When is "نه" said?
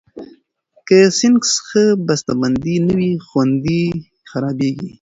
2.87-2.93